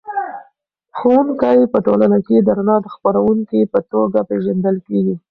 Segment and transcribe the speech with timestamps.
[0.97, 5.15] ښوونکی په ټولنه کې د رڼا د خپروونکي په توګه پېژندل کېږي.